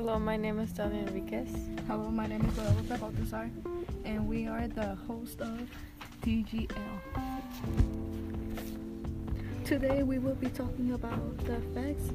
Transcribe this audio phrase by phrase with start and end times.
[0.00, 1.50] Hello, my name is Daniel Enriquez.
[1.86, 3.50] Hello, my name is Guadalupe Baltazar,
[4.06, 5.60] and we are the host of
[6.22, 6.68] TGL.
[9.66, 12.12] Today we will be talking about the effects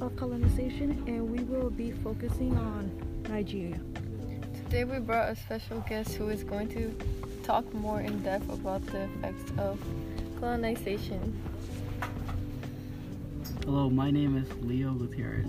[0.00, 2.88] of colonization, and we will be focusing on
[3.28, 3.80] Nigeria.
[4.54, 6.96] Today we brought a special guest who is going to
[7.42, 9.80] talk more in depth about the effects of
[10.38, 11.36] colonization.
[13.64, 15.48] Hello, my name is Leo Gutierrez.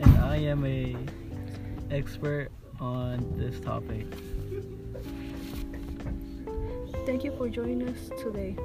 [0.00, 0.96] And I am a
[1.90, 2.50] expert
[2.80, 4.06] on this topic.
[7.06, 8.56] Thank you for joining us today.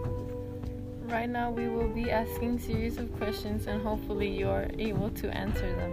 [1.08, 5.30] Right now we will be asking series of questions and hopefully you are able to
[5.30, 5.92] answer them.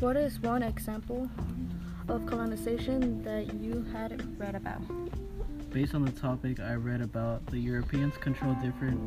[0.00, 1.28] What is one example
[2.08, 4.80] of colonization that you had read about?
[5.70, 9.00] Based on the topic, I read about the Europeans controlled different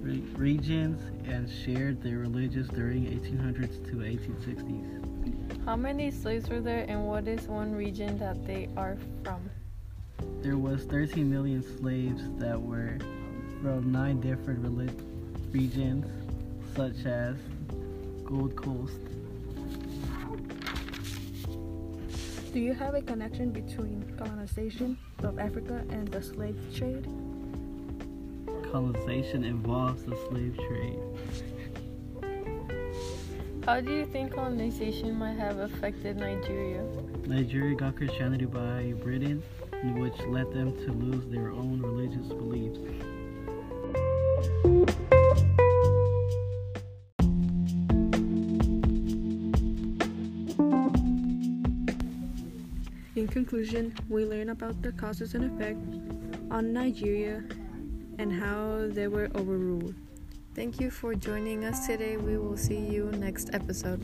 [0.00, 5.64] re- regions and shared their religions during 1800s to 1860s.
[5.64, 9.50] How many slaves were there and what is one region that they are from?
[10.42, 12.98] There was 13 million slaves that were
[13.62, 15.00] from nine different relig-
[15.52, 16.06] regions,
[16.74, 17.36] such as
[18.24, 18.98] Gold Coast,
[22.52, 27.06] Do you have a connection between colonization of Africa and the slave trade?
[28.72, 30.98] colonization involves the slave trade.
[33.66, 36.82] How do you think colonization might have affected Nigeria?
[37.26, 39.42] Nigeria got Christianity by Britain,
[39.96, 42.32] which led them to lose their own religious
[53.22, 55.86] In conclusion, we learn about the causes and effects
[56.50, 57.44] on Nigeria
[58.18, 59.94] and how they were overruled.
[60.56, 62.16] Thank you for joining us today.
[62.16, 64.02] We will see you next episode.